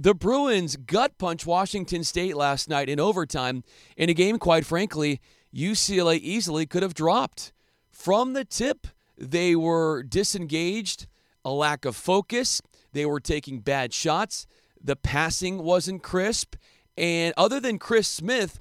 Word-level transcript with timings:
the 0.00 0.14
Bruins 0.14 0.76
gut 0.76 1.18
punch 1.18 1.44
Washington 1.44 2.04
State 2.04 2.34
last 2.34 2.70
night 2.70 2.88
in 2.88 2.98
overtime 2.98 3.62
in 3.98 4.08
a 4.08 4.14
game, 4.14 4.38
quite 4.38 4.64
frankly, 4.64 5.20
UCLA 5.54 6.18
easily 6.18 6.64
could 6.64 6.82
have 6.82 6.94
dropped. 6.94 7.52
From 7.90 8.32
the 8.32 8.46
tip, 8.46 8.86
they 9.18 9.54
were 9.54 10.02
disengaged, 10.02 11.06
a 11.44 11.50
lack 11.50 11.84
of 11.84 11.96
focus, 11.96 12.62
they 12.92 13.04
were 13.04 13.20
taking 13.20 13.60
bad 13.60 13.92
shots, 13.92 14.46
the 14.82 14.96
passing 14.96 15.58
wasn't 15.62 16.02
crisp, 16.02 16.56
and 16.96 17.34
other 17.36 17.60
than 17.60 17.78
Chris 17.78 18.08
Smith, 18.08 18.58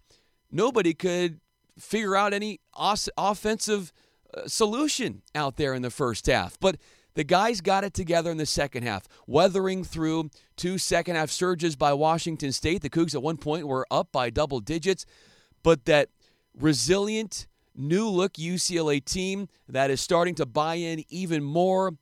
nobody 0.51 0.93
could 0.93 1.39
figure 1.77 2.17
out 2.17 2.33
any 2.33 2.59
offensive 2.75 3.93
uh, 4.35 4.45
solution 4.45 5.21
out 5.33 5.55
there 5.55 5.73
in 5.73 5.83
the 5.83 5.89
first 5.89 6.25
half. 6.25 6.59
But 6.59 6.75
the 7.19 7.23
guys 7.23 7.59
got 7.59 7.83
it 7.83 7.93
together 7.93 8.31
in 8.31 8.37
the 8.37 8.45
second 8.45 8.83
half, 8.83 9.07
weathering 9.27 9.83
through 9.83 10.29
two 10.59 10.77
second 10.77 11.15
half 11.15 11.31
surges 11.31 11.77
by 11.77 11.93
Washington 11.93 12.51
State. 12.51 12.81
The 12.81 12.89
Cougs 12.89 13.15
at 13.15 13.23
one 13.23 13.37
point 13.37 13.65
were 13.65 13.87
up 13.89 14.11
by 14.11 14.29
double 14.29 14.59
digits, 14.59 15.05
but 15.63 15.85
that 15.85 16.09
resilient, 16.53 17.47
new 17.73 18.09
look 18.09 18.33
UCLA 18.33 19.03
team 19.03 19.47
that 19.69 19.89
is 19.89 20.01
starting 20.01 20.35
to 20.35 20.45
buy 20.45 20.75
in 20.75 21.05
even 21.07 21.43
more 21.43 21.93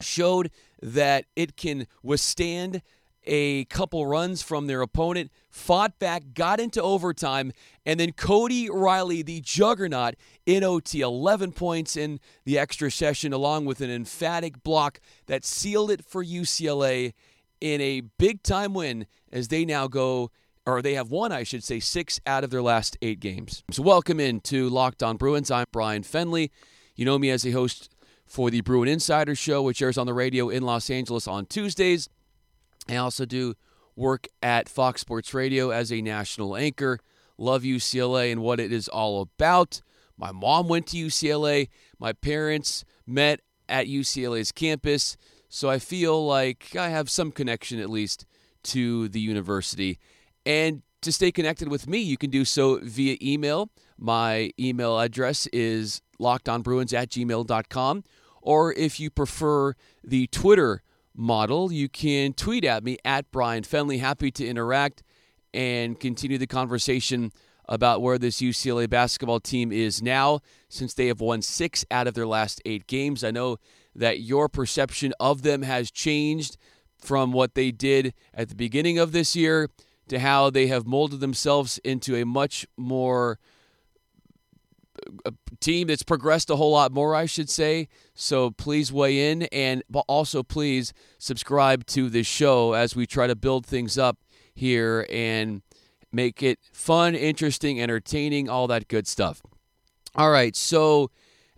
showed 0.00 0.52
that 0.80 1.24
it 1.34 1.56
can 1.56 1.88
withstand 2.02 2.80
a 3.24 3.64
couple 3.66 4.06
runs 4.06 4.40
from 4.40 4.66
their 4.66 4.82
opponent, 4.82 5.30
fought 5.50 5.98
back, 5.98 6.32
got 6.32 6.60
into 6.60 6.80
overtime, 6.80 7.52
and 7.84 7.98
then 8.00 8.12
Cody 8.12 8.70
Riley, 8.70 9.22
the 9.22 9.40
juggernaut, 9.40 10.14
in 10.46 10.64
OT, 10.64 11.00
11 11.00 11.52
points 11.52 11.96
in 11.96 12.20
the 12.44 12.58
extra 12.58 12.90
session, 12.90 13.32
along 13.32 13.66
with 13.66 13.80
an 13.80 13.90
emphatic 13.90 14.62
block 14.62 15.00
that 15.26 15.44
sealed 15.44 15.90
it 15.90 16.04
for 16.04 16.24
UCLA 16.24 17.12
in 17.60 17.80
a 17.80 18.02
big 18.18 18.42
time 18.42 18.74
win 18.74 19.06
as 19.32 19.48
they 19.48 19.64
now 19.64 19.88
go, 19.88 20.30
or 20.66 20.82
they 20.82 20.94
have 20.94 21.10
won, 21.10 21.32
I 21.32 21.42
should 21.42 21.64
say, 21.64 21.80
six 21.80 22.20
out 22.26 22.44
of 22.44 22.50
their 22.50 22.62
last 22.62 22.96
eight 23.02 23.20
games. 23.20 23.62
So, 23.70 23.82
welcome 23.82 24.20
in 24.20 24.40
to 24.42 24.68
Locked 24.68 25.02
On 25.02 25.16
Bruins. 25.16 25.50
I'm 25.50 25.66
Bryan 25.72 26.02
Fenley. 26.02 26.50
You 26.96 27.04
know 27.04 27.18
me 27.18 27.30
as 27.30 27.46
a 27.46 27.50
host 27.50 27.88
for 28.26 28.50
the 28.50 28.60
Bruin 28.60 28.88
Insider 28.88 29.34
Show, 29.34 29.62
which 29.62 29.82
airs 29.82 29.98
on 29.98 30.06
the 30.06 30.14
radio 30.14 30.48
in 30.48 30.62
Los 30.62 30.90
Angeles 30.90 31.26
on 31.26 31.46
Tuesdays. 31.46 32.08
I 32.88 32.96
also 32.96 33.24
do 33.24 33.54
work 33.96 34.28
at 34.42 34.68
Fox 34.68 35.00
Sports 35.00 35.34
Radio 35.34 35.70
as 35.70 35.92
a 35.92 36.00
national 36.00 36.56
anchor. 36.56 36.98
Love 37.38 37.62
UCLA 37.62 38.30
and 38.30 38.42
what 38.42 38.60
it 38.60 38.72
is 38.72 38.88
all 38.88 39.22
about. 39.22 39.82
My 40.16 40.32
mom 40.32 40.68
went 40.68 40.88
to 40.88 40.96
UCLA. 40.96 41.68
My 41.98 42.12
parents 42.12 42.84
met 43.06 43.40
at 43.68 43.86
UCLA's 43.86 44.52
campus. 44.52 45.16
So 45.52 45.68
I 45.68 45.80
feel 45.80 46.24
like 46.24 46.76
I 46.76 46.90
have 46.90 47.10
some 47.10 47.32
connection, 47.32 47.80
at 47.80 47.90
least, 47.90 48.24
to 48.62 49.08
the 49.08 49.18
university. 49.18 49.98
And 50.46 50.82
to 51.02 51.12
stay 51.12 51.32
connected 51.32 51.68
with 51.68 51.88
me, 51.88 51.98
you 51.98 52.16
can 52.16 52.30
do 52.30 52.44
so 52.44 52.78
via 52.80 53.16
email. 53.20 53.68
My 53.98 54.52
email 54.58 54.98
address 55.00 55.48
is 55.48 56.02
lockedonbruins 56.20 56.94
at 56.94 57.10
gmail.com. 57.10 58.04
Or 58.40 58.72
if 58.74 59.00
you 59.00 59.10
prefer 59.10 59.74
the 60.04 60.28
Twitter 60.28 60.82
model, 61.16 61.72
you 61.72 61.88
can 61.88 62.32
tweet 62.32 62.64
at 62.64 62.84
me 62.84 62.98
at 63.04 63.30
Bryan 63.32 63.64
Fenley. 63.64 63.98
Happy 63.98 64.30
to 64.30 64.46
interact 64.46 65.02
and 65.52 65.98
continue 65.98 66.38
the 66.38 66.46
conversation 66.46 67.32
about 67.68 68.02
where 68.02 68.18
this 68.18 68.40
UCLA 68.40 68.88
basketball 68.88 69.40
team 69.40 69.72
is 69.72 70.00
now 70.00 70.40
since 70.68 70.94
they 70.94 71.08
have 71.08 71.20
won 71.20 71.42
six 71.42 71.84
out 71.90 72.06
of 72.06 72.14
their 72.14 72.26
last 72.26 72.62
eight 72.64 72.86
games. 72.86 73.24
I 73.24 73.32
know 73.32 73.58
that 73.94 74.20
your 74.20 74.48
perception 74.48 75.12
of 75.20 75.42
them 75.42 75.62
has 75.62 75.90
changed 75.90 76.56
from 76.98 77.32
what 77.32 77.54
they 77.54 77.70
did 77.70 78.14
at 78.34 78.48
the 78.48 78.54
beginning 78.54 78.98
of 78.98 79.12
this 79.12 79.34
year 79.34 79.68
to 80.08 80.18
how 80.18 80.50
they 80.50 80.66
have 80.66 80.86
molded 80.86 81.20
themselves 81.20 81.78
into 81.84 82.14
a 82.16 82.24
much 82.24 82.66
more 82.76 83.38
a 85.24 85.32
team 85.60 85.86
that's 85.88 86.02
progressed 86.02 86.50
a 86.50 86.56
whole 86.56 86.72
lot 86.72 86.92
more, 86.92 87.14
I 87.14 87.26
should 87.26 87.48
say. 87.48 87.88
So 88.14 88.50
please 88.50 88.92
weigh 88.92 89.30
in 89.30 89.44
and 89.44 89.82
also 90.08 90.42
please 90.42 90.92
subscribe 91.18 91.86
to 91.86 92.10
this 92.10 92.26
show 92.26 92.74
as 92.74 92.94
we 92.94 93.06
try 93.06 93.26
to 93.26 93.36
build 93.36 93.66
things 93.66 93.98
up 93.98 94.18
here 94.54 95.06
and 95.10 95.62
make 96.12 96.42
it 96.42 96.58
fun, 96.72 97.14
interesting, 97.14 97.80
entertaining, 97.80 98.48
all 98.48 98.66
that 98.66 98.88
good 98.88 99.06
stuff. 99.06 99.42
All 100.14 100.30
right, 100.30 100.56
so 100.56 101.10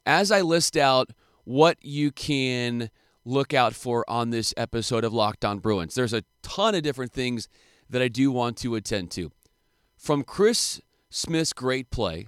as 0.05 0.31
I 0.31 0.43
list 0.43 0.77
out 0.77 1.11
what 1.45 1.79
you 1.83 2.11
can 2.11 2.91
look 3.25 3.55
out 3.55 3.75
for 3.75 4.09
on 4.09 4.31
this 4.31 4.53
episode 4.57 5.05
of 5.05 5.13
Locked 5.13 5.45
On 5.45 5.59
Bruins, 5.59 5.95
there's 5.95 6.13
a 6.13 6.25
ton 6.43 6.75
of 6.75 6.83
different 6.83 7.13
things 7.13 7.49
that 7.89 8.03
I 8.03 8.09
do 8.09 8.31
want 8.31 8.57
to 8.59 8.75
attend 8.75 9.11
to. 9.13 9.31
From 9.97 10.25
Chris 10.25 10.81
Smith's 11.11 11.53
great 11.53 11.91
play 11.91 12.27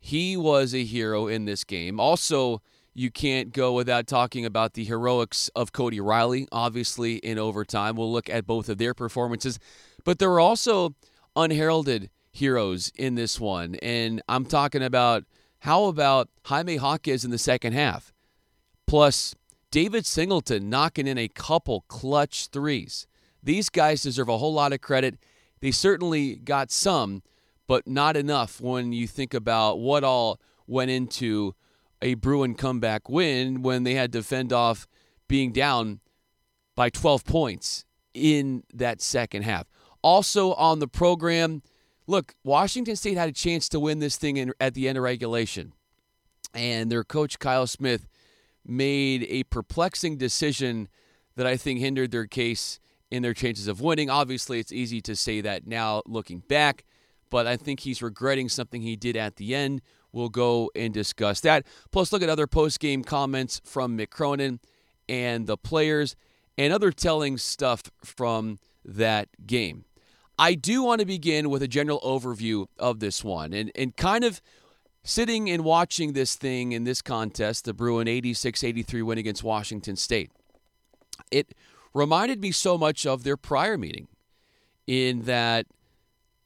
he 0.00 0.36
was 0.36 0.74
a 0.74 0.82
hero 0.82 1.26
in 1.26 1.44
this 1.44 1.62
game. 1.62 2.00
Also, 2.00 2.62
you 2.94 3.10
can't 3.10 3.52
go 3.52 3.74
without 3.74 4.06
talking 4.06 4.46
about 4.46 4.72
the 4.72 4.84
heroics 4.84 5.50
of 5.54 5.72
Cody 5.72 6.00
Riley, 6.00 6.48
obviously, 6.50 7.16
in 7.16 7.38
overtime. 7.38 7.96
We'll 7.96 8.10
look 8.10 8.30
at 8.30 8.46
both 8.46 8.68
of 8.68 8.78
their 8.78 8.94
performances. 8.94 9.58
But 10.04 10.18
there 10.18 10.30
were 10.30 10.40
also 10.40 10.94
unheralded 11.36 12.10
heroes 12.32 12.90
in 12.96 13.14
this 13.14 13.38
one. 13.38 13.76
And 13.76 14.22
I'm 14.26 14.46
talking 14.46 14.82
about 14.82 15.24
how 15.60 15.84
about 15.84 16.30
Jaime 16.46 16.76
Jaquez 16.76 17.24
in 17.24 17.30
the 17.30 17.38
second 17.38 17.74
half? 17.74 18.12
Plus, 18.90 19.36
David 19.70 20.04
Singleton 20.04 20.68
knocking 20.68 21.06
in 21.06 21.16
a 21.16 21.28
couple 21.28 21.84
clutch 21.86 22.48
threes. 22.48 23.06
These 23.40 23.68
guys 23.68 24.02
deserve 24.02 24.28
a 24.28 24.38
whole 24.38 24.52
lot 24.52 24.72
of 24.72 24.80
credit. 24.80 25.16
They 25.60 25.70
certainly 25.70 26.34
got 26.34 26.72
some, 26.72 27.22
but 27.68 27.86
not 27.86 28.16
enough 28.16 28.60
when 28.60 28.92
you 28.92 29.06
think 29.06 29.32
about 29.32 29.78
what 29.78 30.02
all 30.02 30.40
went 30.66 30.90
into 30.90 31.54
a 32.02 32.14
Bruin 32.14 32.56
comeback 32.56 33.08
win 33.08 33.62
when 33.62 33.84
they 33.84 33.94
had 33.94 34.10
to 34.10 34.24
fend 34.24 34.52
off 34.52 34.88
being 35.28 35.52
down 35.52 36.00
by 36.74 36.90
12 36.90 37.24
points 37.24 37.84
in 38.12 38.64
that 38.74 39.00
second 39.00 39.42
half. 39.42 39.68
Also 40.02 40.52
on 40.54 40.80
the 40.80 40.88
program, 40.88 41.62
look, 42.08 42.34
Washington 42.42 42.96
State 42.96 43.16
had 43.16 43.28
a 43.28 43.32
chance 43.32 43.68
to 43.68 43.78
win 43.78 44.00
this 44.00 44.16
thing 44.16 44.36
in, 44.36 44.52
at 44.58 44.74
the 44.74 44.88
end 44.88 44.98
of 44.98 45.04
regulation. 45.04 45.74
And 46.52 46.90
their 46.90 47.04
coach, 47.04 47.38
Kyle 47.38 47.68
Smith, 47.68 48.08
made 48.66 49.26
a 49.28 49.44
perplexing 49.44 50.16
decision 50.16 50.88
that 51.36 51.46
I 51.46 51.56
think 51.56 51.80
hindered 51.80 52.10
their 52.10 52.26
case 52.26 52.80
in 53.10 53.22
their 53.22 53.34
chances 53.34 53.66
of 53.66 53.80
winning. 53.80 54.10
Obviously, 54.10 54.60
it's 54.60 54.72
easy 54.72 55.00
to 55.02 55.16
say 55.16 55.40
that 55.40 55.66
now 55.66 56.02
looking 56.06 56.40
back 56.40 56.84
but 57.30 57.46
I 57.46 57.56
think 57.56 57.80
he's 57.80 58.02
regretting 58.02 58.48
something 58.48 58.82
he 58.82 58.96
did 58.96 59.16
at 59.16 59.36
the 59.36 59.54
end. 59.54 59.80
We'll 60.12 60.28
go 60.28 60.70
and 60.74 60.92
discuss 60.92 61.40
that. 61.40 61.64
Plus, 61.92 62.12
look 62.12 62.22
at 62.22 62.28
other 62.28 62.48
post 62.48 62.80
game 62.80 63.04
comments 63.04 63.60
from 63.64 63.96
Mick 63.96 64.10
Cronin 64.10 64.58
and 65.08 65.46
the 65.46 65.56
players 65.56 66.16
and 66.58 66.72
other 66.72 66.90
telling 66.90 67.38
stuff 67.38 67.84
from 68.04 68.58
that 68.84 69.28
game. 69.46 69.84
I 70.38 70.54
do 70.54 70.82
want 70.82 71.00
to 71.00 71.06
begin 71.06 71.48
with 71.48 71.62
a 71.62 71.68
general 71.68 72.00
overview 72.00 72.66
of 72.78 72.98
this 72.98 73.22
one 73.22 73.52
and, 73.52 73.70
and 73.74 73.96
kind 73.96 74.24
of 74.24 74.40
sitting 75.02 75.50
and 75.50 75.64
watching 75.64 76.12
this 76.12 76.34
thing 76.36 76.72
in 76.72 76.84
this 76.84 77.02
contest, 77.02 77.64
the 77.64 77.74
Bruin 77.74 78.08
86 78.08 78.62
83 78.62 79.02
win 79.02 79.18
against 79.18 79.42
Washington 79.42 79.96
State. 79.96 80.30
It 81.30 81.54
reminded 81.94 82.40
me 82.40 82.52
so 82.52 82.78
much 82.78 83.06
of 83.06 83.24
their 83.24 83.36
prior 83.36 83.76
meeting 83.76 84.08
in 84.86 85.22
that 85.22 85.66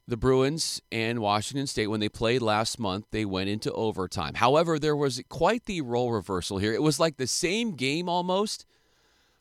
the 0.07 0.17
Bruins 0.17 0.81
and 0.91 1.19
Washington 1.19 1.65
State, 1.65 1.87
when 1.87 1.99
they 1.99 2.09
played 2.09 2.41
last 2.41 2.79
month, 2.79 3.05
they 3.11 3.25
went 3.25 3.49
into 3.49 3.71
overtime. 3.73 4.35
However, 4.35 4.77
there 4.77 4.95
was 4.95 5.21
quite 5.29 5.65
the 5.65 5.81
role 5.81 6.11
reversal 6.11 6.59
here. 6.59 6.73
It 6.73 6.83
was 6.83 6.99
like 6.99 7.17
the 7.17 7.27
same 7.27 7.71
game 7.71 8.07
almost, 8.07 8.65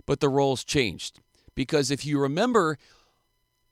but 0.06 0.20
the 0.20 0.30
roles 0.30 0.64
changed. 0.64 1.20
Because 1.54 1.90
if 1.90 2.06
you 2.06 2.18
remember 2.18 2.78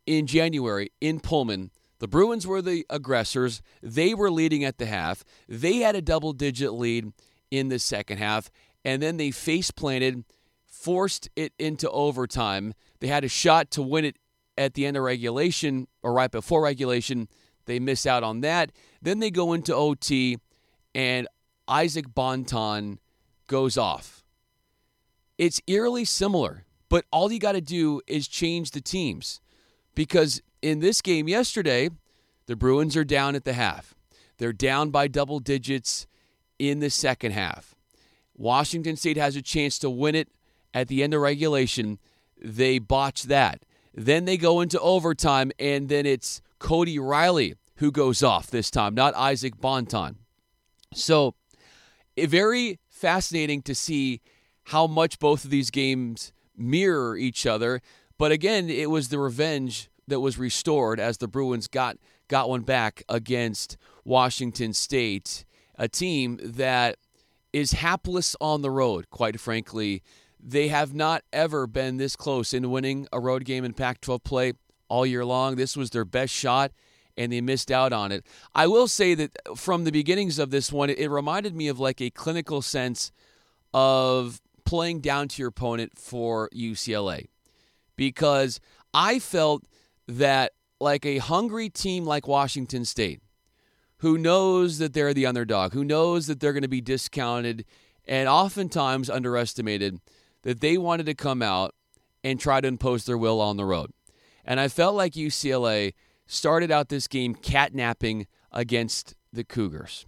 in 0.06 0.26
January 0.26 0.90
in 1.00 1.18
Pullman, 1.18 1.70
the 2.02 2.08
Bruins 2.08 2.48
were 2.48 2.60
the 2.60 2.84
aggressors. 2.90 3.62
They 3.80 4.12
were 4.12 4.28
leading 4.28 4.64
at 4.64 4.78
the 4.78 4.86
half. 4.86 5.22
They 5.48 5.76
had 5.76 5.94
a 5.94 6.02
double 6.02 6.32
digit 6.32 6.72
lead 6.72 7.12
in 7.48 7.68
the 7.68 7.78
second 7.78 8.18
half, 8.18 8.50
and 8.84 9.00
then 9.00 9.18
they 9.18 9.30
face 9.30 9.70
planted, 9.70 10.24
forced 10.66 11.30
it 11.36 11.52
into 11.60 11.88
overtime. 11.88 12.74
They 12.98 13.06
had 13.06 13.22
a 13.22 13.28
shot 13.28 13.70
to 13.70 13.82
win 13.82 14.04
it 14.04 14.16
at 14.58 14.74
the 14.74 14.84
end 14.84 14.96
of 14.96 15.04
regulation 15.04 15.86
or 16.02 16.12
right 16.12 16.28
before 16.28 16.64
regulation. 16.64 17.28
They 17.66 17.78
miss 17.78 18.04
out 18.04 18.24
on 18.24 18.40
that. 18.40 18.72
Then 19.00 19.20
they 19.20 19.30
go 19.30 19.52
into 19.52 19.72
OT, 19.72 20.38
and 20.96 21.28
Isaac 21.68 22.12
Bonton 22.12 22.98
goes 23.46 23.78
off. 23.78 24.24
It's 25.38 25.60
eerily 25.68 26.04
similar, 26.04 26.64
but 26.88 27.04
all 27.12 27.30
you 27.30 27.38
got 27.38 27.52
to 27.52 27.60
do 27.60 28.00
is 28.08 28.26
change 28.26 28.72
the 28.72 28.80
teams. 28.80 29.40
Because 29.94 30.42
in 30.62 30.78
this 30.78 31.02
game 31.02 31.28
yesterday, 31.28 31.90
the 32.46 32.56
Bruins 32.56 32.96
are 32.96 33.04
down 33.04 33.34
at 33.34 33.44
the 33.44 33.52
half. 33.52 33.94
They're 34.38 34.52
down 34.52 34.90
by 34.90 35.08
double 35.08 35.40
digits 35.40 36.06
in 36.58 36.80
the 36.80 36.90
second 36.90 37.32
half. 37.32 37.74
Washington 38.34 38.96
State 38.96 39.16
has 39.16 39.36
a 39.36 39.42
chance 39.42 39.78
to 39.80 39.90
win 39.90 40.14
it 40.14 40.28
at 40.72 40.88
the 40.88 41.02
end 41.02 41.12
of 41.12 41.20
regulation. 41.20 41.98
They 42.40 42.78
botch 42.78 43.24
that. 43.24 43.64
Then 43.94 44.24
they 44.24 44.36
go 44.36 44.60
into 44.60 44.80
overtime, 44.80 45.52
and 45.58 45.88
then 45.88 46.06
it's 46.06 46.40
Cody 46.58 46.98
Riley 46.98 47.56
who 47.76 47.90
goes 47.90 48.22
off 48.22 48.46
this 48.48 48.70
time, 48.70 48.94
not 48.94 49.14
Isaac 49.14 49.60
Bonton. 49.60 50.16
So, 50.94 51.34
eh, 52.16 52.26
very 52.26 52.78
fascinating 52.88 53.62
to 53.62 53.74
see 53.74 54.20
how 54.66 54.86
much 54.86 55.18
both 55.18 55.44
of 55.44 55.50
these 55.50 55.70
games 55.70 56.32
mirror 56.56 57.16
each 57.16 57.46
other. 57.46 57.80
But 58.18 58.32
again, 58.32 58.70
it 58.70 58.90
was 58.90 59.08
the 59.08 59.18
revenge 59.18 59.90
that 60.12 60.20
was 60.20 60.36
restored 60.38 61.00
as 61.00 61.16
the 61.18 61.26
Bruins 61.26 61.66
got 61.66 61.96
got 62.28 62.48
one 62.48 62.60
back 62.60 63.02
against 63.08 63.78
Washington 64.04 64.74
State, 64.74 65.46
a 65.78 65.88
team 65.88 66.38
that 66.42 66.98
is 67.52 67.72
hapless 67.72 68.36
on 68.40 68.60
the 68.60 68.70
road, 68.70 69.08
quite 69.08 69.40
frankly. 69.40 70.02
They 70.38 70.68
have 70.68 70.92
not 70.92 71.22
ever 71.32 71.66
been 71.66 71.96
this 71.96 72.14
close 72.14 72.52
in 72.52 72.70
winning 72.70 73.08
a 73.10 73.20
road 73.20 73.46
game 73.46 73.64
in 73.64 73.72
Pac 73.72 74.02
12 74.02 74.22
play 74.22 74.52
all 74.88 75.06
year 75.06 75.24
long. 75.24 75.56
This 75.56 75.76
was 75.76 75.90
their 75.90 76.04
best 76.04 76.34
shot, 76.34 76.72
and 77.16 77.32
they 77.32 77.40
missed 77.40 77.70
out 77.70 77.92
on 77.94 78.12
it. 78.12 78.26
I 78.54 78.66
will 78.66 78.88
say 78.88 79.14
that 79.14 79.30
from 79.56 79.84
the 79.84 79.92
beginnings 79.92 80.38
of 80.38 80.50
this 80.50 80.70
one, 80.70 80.90
it 80.90 81.10
reminded 81.10 81.56
me 81.56 81.68
of 81.68 81.80
like 81.80 82.02
a 82.02 82.10
clinical 82.10 82.60
sense 82.60 83.12
of 83.72 84.42
playing 84.66 85.00
down 85.00 85.28
to 85.28 85.40
your 85.40 85.48
opponent 85.48 85.92
for 85.96 86.50
UCLA 86.54 87.28
because 87.96 88.60
I 88.92 89.18
felt 89.18 89.64
that 90.08 90.52
like 90.80 91.06
a 91.06 91.18
hungry 91.18 91.68
team 91.68 92.04
like 92.04 92.26
Washington 92.26 92.84
State, 92.84 93.20
who 93.98 94.18
knows 94.18 94.78
that 94.78 94.92
they're 94.92 95.14
the 95.14 95.26
underdog, 95.26 95.72
who 95.72 95.84
knows 95.84 96.26
that 96.26 96.40
they're 96.40 96.52
going 96.52 96.62
to 96.62 96.68
be 96.68 96.80
discounted 96.80 97.64
and 98.04 98.28
oftentimes 98.28 99.08
underestimated, 99.08 100.00
that 100.42 100.60
they 100.60 100.76
wanted 100.76 101.06
to 101.06 101.14
come 101.14 101.40
out 101.40 101.74
and 102.24 102.40
try 102.40 102.60
to 102.60 102.68
impose 102.68 103.04
their 103.04 103.18
will 103.18 103.40
on 103.40 103.56
the 103.56 103.64
road. 103.64 103.90
And 104.44 104.58
I 104.58 104.68
felt 104.68 104.96
like 104.96 105.12
UCLA 105.12 105.94
started 106.26 106.70
out 106.70 106.88
this 106.88 107.06
game 107.06 107.34
catnapping 107.34 108.26
against 108.50 109.14
the 109.32 109.44
Cougars. 109.44 110.06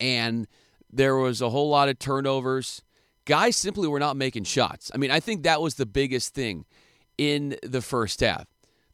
And 0.00 0.46
there 0.90 1.16
was 1.16 1.40
a 1.40 1.50
whole 1.50 1.68
lot 1.68 1.88
of 1.88 1.98
turnovers. 1.98 2.82
Guys 3.24 3.56
simply 3.56 3.88
were 3.88 4.00
not 4.00 4.16
making 4.16 4.44
shots. 4.44 4.90
I 4.94 4.98
mean, 4.98 5.10
I 5.10 5.20
think 5.20 5.42
that 5.42 5.60
was 5.60 5.76
the 5.76 5.86
biggest 5.86 6.34
thing 6.34 6.64
in 7.18 7.56
the 7.62 7.82
first 7.82 8.20
half. 8.20 8.46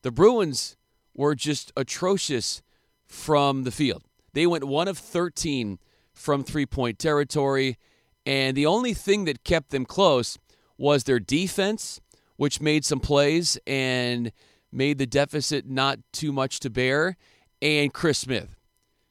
The 0.02 0.10
Bruins 0.10 0.76
were 1.14 1.34
just 1.34 1.72
atrocious 1.76 2.62
from 3.06 3.64
the 3.64 3.70
field. 3.70 4.02
They 4.32 4.46
went 4.46 4.64
one 4.64 4.88
of 4.88 4.98
13 4.98 5.78
from 6.12 6.44
three 6.44 6.66
point 6.66 6.98
territory, 6.98 7.78
and 8.26 8.56
the 8.56 8.66
only 8.66 8.94
thing 8.94 9.24
that 9.24 9.44
kept 9.44 9.70
them 9.70 9.84
close 9.84 10.38
was 10.76 11.04
their 11.04 11.20
defense, 11.20 12.00
which 12.36 12.60
made 12.60 12.84
some 12.84 13.00
plays 13.00 13.58
and 13.66 14.32
made 14.72 14.98
the 14.98 15.06
deficit 15.06 15.68
not 15.68 15.98
too 16.12 16.32
much 16.32 16.60
to 16.60 16.70
bear, 16.70 17.16
and 17.60 17.92
Chris 17.92 18.18
Smith. 18.18 18.56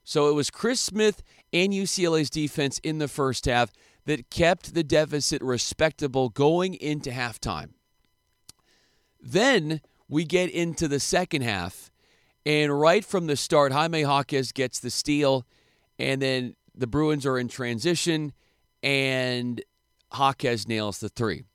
So 0.03 0.29
it 0.29 0.33
was 0.33 0.49
Chris 0.49 0.81
Smith 0.81 1.21
and 1.53 1.71
UCLA's 1.71 2.29
defense 2.29 2.79
in 2.79 2.97
the 2.97 3.07
first 3.07 3.45
half 3.45 3.71
that 4.05 4.29
kept 4.29 4.73
the 4.73 4.83
deficit 4.83 5.41
respectable 5.41 6.29
going 6.29 6.73
into 6.73 7.11
halftime. 7.11 7.69
Then 9.21 9.81
we 10.11 10.25
get 10.25 10.51
into 10.51 10.89
the 10.89 10.99
second 10.99 11.41
half, 11.41 11.89
and 12.45 12.77
right 12.77 13.03
from 13.03 13.27
the 13.27 13.37
start, 13.37 13.71
Jaime 13.71 14.01
Jaquez 14.01 14.51
gets 14.51 14.79
the 14.79 14.89
steal, 14.89 15.47
and 15.97 16.21
then 16.21 16.55
the 16.75 16.85
Bruins 16.85 17.25
are 17.25 17.39
in 17.39 17.47
transition, 17.47 18.33
and 18.83 19.63
Jaquez 20.13 20.67
nails 20.67 20.99
the 20.99 21.07
three. 21.07 21.45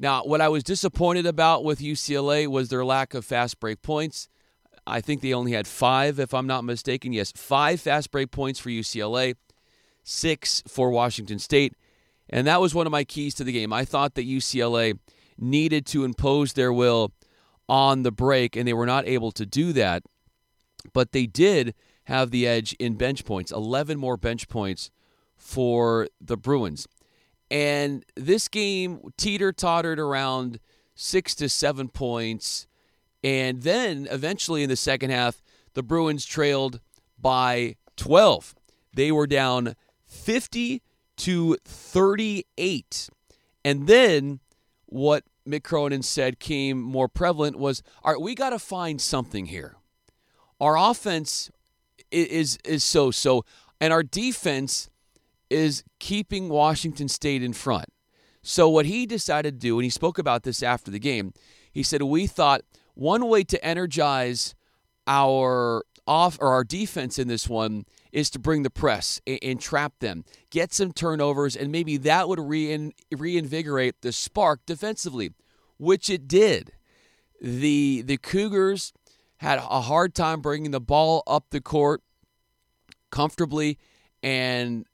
Now, 0.00 0.24
what 0.24 0.40
I 0.40 0.48
was 0.48 0.64
disappointed 0.64 1.24
about 1.24 1.62
with 1.62 1.78
UCLA 1.78 2.48
was 2.48 2.68
their 2.68 2.84
lack 2.84 3.14
of 3.14 3.24
fast 3.24 3.60
break 3.60 3.80
points. 3.80 4.28
I 4.86 5.00
think 5.00 5.20
they 5.20 5.32
only 5.32 5.52
had 5.52 5.68
five, 5.68 6.18
if 6.18 6.34
I'm 6.34 6.48
not 6.48 6.64
mistaken. 6.64 7.12
Yes, 7.12 7.32
five 7.36 7.80
fast 7.80 8.10
break 8.10 8.32
points 8.32 8.58
for 8.58 8.70
UCLA, 8.70 9.36
six 10.02 10.64
for 10.66 10.90
Washington 10.90 11.38
State. 11.38 11.74
And 12.28 12.46
that 12.48 12.60
was 12.60 12.74
one 12.74 12.86
of 12.86 12.90
my 12.90 13.04
keys 13.04 13.36
to 13.36 13.44
the 13.44 13.52
game. 13.52 13.72
I 13.72 13.84
thought 13.84 14.14
that 14.14 14.26
UCLA 14.26 14.98
needed 15.38 15.86
to 15.86 16.04
impose 16.04 16.54
their 16.54 16.72
will 16.72 17.12
on 17.70 18.02
the 18.02 18.10
break, 18.10 18.56
and 18.56 18.66
they 18.66 18.72
were 18.74 18.84
not 18.84 19.06
able 19.06 19.30
to 19.30 19.46
do 19.46 19.72
that. 19.72 20.02
But 20.92 21.12
they 21.12 21.26
did 21.26 21.72
have 22.04 22.32
the 22.32 22.46
edge 22.46 22.72
in 22.74 22.94
bench 22.94 23.24
points 23.24 23.52
11 23.52 23.96
more 23.96 24.16
bench 24.16 24.48
points 24.48 24.90
for 25.36 26.08
the 26.20 26.36
Bruins. 26.36 26.88
And 27.48 28.04
this 28.16 28.48
game 28.48 29.12
teeter 29.16 29.52
tottered 29.52 30.00
around 30.00 30.58
six 30.96 31.34
to 31.36 31.48
seven 31.48 31.88
points. 31.88 32.66
And 33.22 33.62
then 33.62 34.08
eventually 34.10 34.62
in 34.64 34.68
the 34.68 34.76
second 34.76 35.10
half, 35.10 35.40
the 35.74 35.82
Bruins 35.82 36.24
trailed 36.24 36.80
by 37.20 37.76
12. 37.96 38.54
They 38.94 39.12
were 39.12 39.26
down 39.26 39.76
50 40.06 40.82
to 41.18 41.56
38. 41.64 43.08
And 43.64 43.86
then 43.86 44.40
what 44.86 45.24
Mick 45.50 45.64
Cronin 45.64 46.02
said 46.02 46.38
came 46.38 46.80
more 46.80 47.08
prevalent 47.08 47.58
was, 47.58 47.82
all 48.04 48.12
right, 48.12 48.20
we 48.20 48.34
got 48.34 48.50
to 48.50 48.58
find 48.58 49.00
something 49.00 49.46
here. 49.46 49.76
Our 50.60 50.76
offense 50.76 51.50
is 52.10 52.58
is 52.64 52.84
so 52.84 53.10
so, 53.10 53.44
and 53.80 53.92
our 53.92 54.02
defense 54.02 54.90
is 55.48 55.82
keeping 55.98 56.48
Washington 56.48 57.08
State 57.08 57.42
in 57.42 57.52
front. 57.52 57.86
So 58.42 58.68
what 58.68 58.86
he 58.86 59.06
decided 59.06 59.60
to 59.60 59.66
do, 59.66 59.78
and 59.78 59.84
he 59.84 59.90
spoke 59.90 60.18
about 60.18 60.42
this 60.44 60.62
after 60.62 60.90
the 60.90 60.98
game, 60.98 61.32
he 61.72 61.82
said 61.82 62.02
we 62.02 62.26
thought 62.26 62.62
one 62.94 63.28
way 63.28 63.44
to 63.44 63.64
energize 63.64 64.54
our 65.06 65.84
off 66.10 66.36
or 66.40 66.48
our 66.48 66.64
defense 66.64 67.20
in 67.20 67.28
this 67.28 67.48
one 67.48 67.84
is 68.10 68.30
to 68.30 68.38
bring 68.40 68.64
the 68.64 68.70
press 68.70 69.20
and, 69.28 69.38
and 69.42 69.60
trap 69.60 69.92
them, 70.00 70.24
get 70.50 70.74
some 70.74 70.92
turnovers, 70.92 71.54
and 71.54 71.70
maybe 71.70 71.96
that 71.96 72.28
would 72.28 72.40
rein, 72.40 72.92
reinvigorate 73.16 73.94
the 74.02 74.10
spark 74.10 74.60
defensively, 74.66 75.30
which 75.78 76.10
it 76.10 76.26
did. 76.26 76.72
The 77.40 78.02
the 78.02 78.18
Cougars 78.18 78.92
had 79.36 79.58
a 79.58 79.80
hard 79.82 80.14
time 80.14 80.40
bringing 80.40 80.72
the 80.72 80.80
ball 80.80 81.22
up 81.28 81.46
the 81.50 81.60
court 81.60 82.02
comfortably, 83.10 83.78
and 84.20 84.86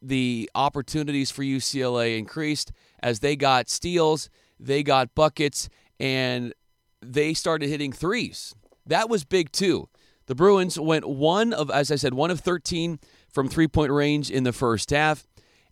the 0.00 0.50
opportunities 0.54 1.30
for 1.30 1.42
UCLA 1.42 2.18
increased 2.18 2.72
as 3.02 3.20
they 3.20 3.36
got 3.36 3.68
steals, 3.68 4.30
they 4.58 4.82
got 4.82 5.14
buckets, 5.14 5.68
and 6.00 6.54
they 7.02 7.34
started 7.34 7.68
hitting 7.68 7.92
threes. 7.92 8.54
That 8.86 9.10
was 9.10 9.24
big 9.24 9.52
too. 9.52 9.88
The 10.26 10.34
Bruins 10.34 10.78
went 10.78 11.08
one 11.08 11.52
of, 11.52 11.70
as 11.70 11.90
I 11.90 11.96
said, 11.96 12.14
one 12.14 12.30
of 12.30 12.40
13 12.40 12.98
from 13.30 13.48
three 13.48 13.68
point 13.68 13.92
range 13.92 14.30
in 14.30 14.44
the 14.44 14.52
first 14.52 14.90
half. 14.90 15.26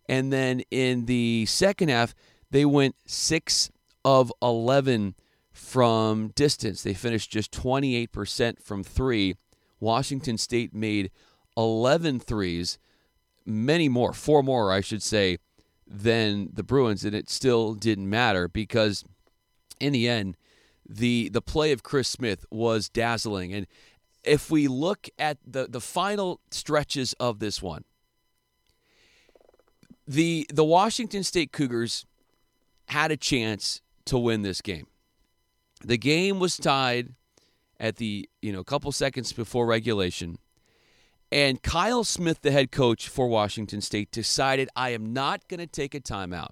And 0.09 0.31
then 0.31 0.61
in 0.71 1.05
the 1.05 1.45
second 1.47 1.89
half, 1.89 2.13
they 2.49 2.65
went 2.65 2.95
six 3.05 3.71
of 4.03 4.31
11 4.41 5.15
from 5.51 6.29
distance. 6.29 6.83
They 6.83 6.93
finished 6.93 7.31
just 7.31 7.51
28% 7.51 8.61
from 8.61 8.83
three. 8.83 9.35
Washington 9.79 10.37
State 10.37 10.73
made 10.73 11.11
11 11.57 12.19
threes, 12.19 12.77
many 13.45 13.89
more, 13.89 14.13
four 14.13 14.43
more, 14.43 14.71
I 14.71 14.81
should 14.81 15.03
say, 15.03 15.37
than 15.87 16.49
the 16.53 16.63
Bruins. 16.63 17.03
And 17.03 17.15
it 17.15 17.29
still 17.29 17.73
didn't 17.73 18.09
matter 18.09 18.47
because 18.47 19.03
in 19.79 19.93
the 19.93 20.07
end, 20.07 20.37
the 20.87 21.29
the 21.29 21.41
play 21.41 21.71
of 21.71 21.83
Chris 21.83 22.07
Smith 22.07 22.45
was 22.51 22.89
dazzling. 22.89 23.53
And 23.53 23.67
if 24.23 24.51
we 24.51 24.67
look 24.67 25.09
at 25.17 25.37
the, 25.45 25.67
the 25.67 25.81
final 25.81 26.41
stretches 26.51 27.13
of 27.13 27.39
this 27.39 27.61
one, 27.61 27.83
the 30.07 30.47
the 30.53 30.63
Washington 30.63 31.23
State 31.23 31.51
Cougars 31.51 32.05
had 32.85 33.11
a 33.11 33.17
chance 33.17 33.81
to 34.05 34.17
win 34.17 34.41
this 34.41 34.61
game. 34.61 34.87
The 35.83 35.97
game 35.97 36.39
was 36.39 36.57
tied 36.57 37.13
at 37.79 37.95
the 37.95 38.29
you 38.41 38.51
know 38.51 38.59
a 38.59 38.65
couple 38.65 38.91
seconds 38.91 39.33
before 39.33 39.65
regulation. 39.65 40.37
And 41.33 41.63
Kyle 41.63 42.03
Smith, 42.03 42.41
the 42.41 42.51
head 42.51 42.71
coach 42.71 43.07
for 43.07 43.27
Washington 43.27 43.79
State, 43.79 44.11
decided 44.11 44.67
I 44.75 44.89
am 44.89 45.13
not 45.13 45.47
going 45.47 45.61
to 45.61 45.67
take 45.67 45.95
a 45.95 46.01
timeout. 46.01 46.51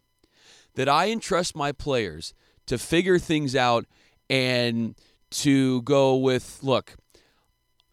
That 0.76 0.88
I 0.88 1.10
entrust 1.10 1.54
my 1.54 1.74
players 1.74 2.34
to 2.68 2.78
figure 2.78 3.20
things 3.20 3.58
out 3.58 3.86
and 4.30 4.96
to 5.32 5.82
go 5.82 6.16
with 6.16 6.60
look, 6.62 6.96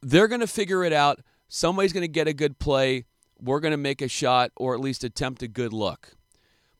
they're 0.02 0.28
going 0.28 0.40
to 0.40 0.46
figure 0.46 0.84
it 0.84 0.92
out. 0.92 1.20
Somebody's 1.48 1.92
going 1.92 2.02
to 2.02 2.08
get 2.08 2.28
a 2.28 2.32
good 2.32 2.58
play. 2.58 3.04
We're 3.40 3.60
going 3.60 3.72
to 3.72 3.78
make 3.78 4.02
a 4.02 4.08
shot 4.08 4.50
or 4.56 4.74
at 4.74 4.80
least 4.80 5.04
attempt 5.04 5.42
a 5.42 5.48
good 5.48 5.72
look. 5.72 6.16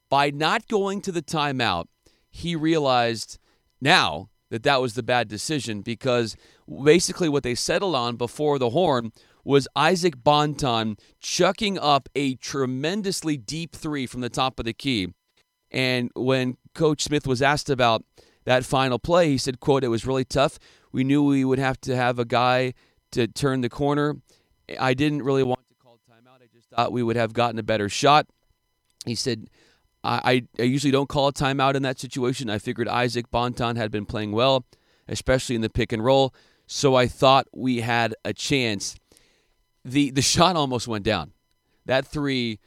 By 0.09 0.31
not 0.31 0.69
going 0.69 1.01
to 1.03 1.13
the 1.13 1.23
timeout, 1.23 1.87
he 2.31 2.55
realized 2.55 3.39
now 3.81 4.31
that 4.51 4.63
that 4.63 4.81
was 4.81 4.95
the 4.95 5.03
bad 5.03 5.29
decision 5.29 5.83
because 5.83 6.37
basically 6.85 7.29
what 7.29 7.43
they 7.43 7.55
settled 7.55 7.95
on 7.95 8.17
before 8.17 8.59
the 8.59 8.71
horn 8.71 9.13
was 9.45 9.69
Isaac 9.77 10.23
Bonton 10.23 10.97
chucking 11.21 11.79
up 11.79 12.09
a 12.15 12.35
tremendously 12.37 13.37
deep 13.37 13.75
three 13.75 14.07
from 14.07 14.21
the 14.21 14.29
top 14.29 14.59
of 14.59 14.65
the 14.65 14.73
key. 14.73 15.13
And 15.71 16.11
when 16.15 16.57
Coach 16.75 17.03
Smith 17.03 17.27
was 17.27 17.43
asked 17.43 17.71
about 17.71 18.05
that 18.47 18.65
final 18.65 18.99
play. 18.99 19.29
He 19.29 19.39
said, 19.39 19.61
quote, 19.61 19.85
it 19.85 19.89
was 19.89 20.07
really 20.07 20.25
tough. 20.25 20.59
We 20.91 21.05
knew 21.05 21.23
we 21.23 21.45
would 21.45 21.59
have 21.59 21.79
to 21.83 21.95
have 21.95 22.19
a 22.19 22.25
guy 22.25 22.73
to 23.17 23.27
turn 23.27 23.63
the 23.63 23.69
corner. 23.69 24.17
I 24.79 24.95
didn't 24.95 25.23
really 25.23 25.43
want 25.43 25.61
to 25.69 25.75
call 25.83 25.99
timeout. 26.09 26.43
I 26.43 26.47
just 26.55 26.69
thought 26.71 26.93
we 26.93 27.03
would 27.03 27.17
have 27.17 27.33
gotten 27.33 27.59
a 27.59 27.63
better 27.63 27.89
shot. 27.89 28.27
He 29.05 29.15
said, 29.15 29.49
I, 30.05 30.45
I 30.59 30.63
usually 30.63 30.91
don't 30.91 31.09
call 31.09 31.29
a 31.29 31.33
timeout 31.33 31.75
in 31.75 31.83
that 31.83 31.99
situation. 31.99 32.49
I 32.51 32.59
figured 32.59 32.89
Isaac 32.89 33.31
Bonton 33.31 33.77
had 33.77 33.91
been 33.91 34.07
playing 34.07 34.33
well, 34.33 34.65
especially 35.09 35.57
in 35.57 35.63
the 35.63 35.71
pick 35.71 35.93
and 35.93 36.05
roll. 36.05 36.35
So 36.67 36.95
I 36.95 37.07
thought 37.07 37.47
we 37.55 37.81
had 37.81 38.15
a 38.25 38.33
chance. 38.33 38.97
The 39.85 40.11
the 40.11 40.23
shot 40.35 40.57
almost 40.57 40.87
went 40.87 41.05
down. 41.05 41.33
That 41.87 42.07
three 42.07 42.59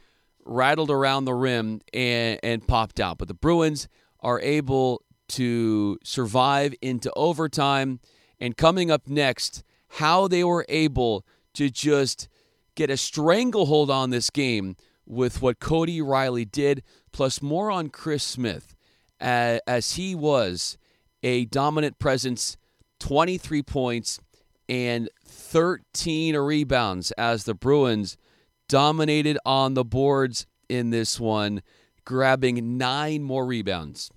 rattled 0.44 0.90
around 0.90 1.26
the 1.26 1.34
rim 1.34 1.80
and, 1.92 2.40
and 2.42 2.66
popped 2.66 2.98
out. 2.98 3.18
But 3.18 3.28
the 3.28 3.34
Bruins 3.34 3.88
are 4.20 4.40
able 4.40 5.02
to 5.28 5.98
survive 6.02 6.74
into 6.82 7.12
overtime. 7.14 8.00
And 8.40 8.56
coming 8.56 8.90
up 8.90 9.06
next, 9.06 9.62
how 9.90 10.28
they 10.28 10.44
were 10.44 10.64
able 10.68 11.24
to 11.54 11.68
just 11.68 12.28
get 12.74 12.90
a 12.90 12.96
stranglehold 12.96 13.90
on 13.90 14.10
this 14.10 14.30
game 14.30 14.76
with 15.04 15.42
what 15.42 15.58
Cody 15.58 16.00
Riley 16.00 16.44
did, 16.44 16.82
plus 17.12 17.42
more 17.42 17.70
on 17.70 17.88
Chris 17.88 18.22
Smith, 18.22 18.74
as, 19.18 19.94
he 19.94 20.14
was 20.14 20.78
a 21.22 21.44
dominant 21.46 21.98
presence 21.98 22.56
23 23.00 23.62
points 23.62 24.20
and 24.68 25.08
13 25.26 26.36
rebounds 26.36 27.10
as 27.12 27.44
the 27.44 27.54
Bruins 27.54 28.16
dominated 28.68 29.36
on 29.44 29.74
the 29.74 29.84
boards 29.84 30.46
in 30.68 30.90
this 30.90 31.18
one, 31.18 31.62
grabbing 32.04 32.78
nine 32.78 33.22
more 33.22 33.44
rebounds. 33.44 34.10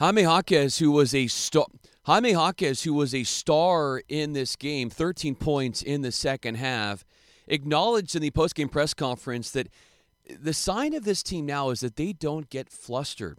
Jaime 0.00 0.22
Jaquez, 0.22 0.78
who 0.78 0.90
was 0.90 1.14
a 1.14 1.26
star, 1.26 1.66
Jaime 2.06 2.30
Jaquez, 2.30 2.82
who 2.82 2.94
was 2.94 3.14
a 3.14 3.24
star 3.24 4.02
in 4.08 4.32
this 4.32 4.56
game, 4.56 4.90
13 4.90 5.34
points 5.34 5.82
in 5.82 6.02
the 6.02 6.12
second 6.12 6.56
half, 6.56 7.04
acknowledged 7.46 8.14
in 8.14 8.22
the 8.22 8.30
postgame 8.30 8.70
press 8.70 8.94
conference 8.94 9.50
that 9.50 9.68
the 10.28 10.54
sign 10.54 10.94
of 10.94 11.04
this 11.04 11.22
team 11.22 11.46
now 11.46 11.70
is 11.70 11.80
that 11.80 11.96
they 11.96 12.12
don't 12.12 12.48
get 12.50 12.70
flustered. 12.70 13.38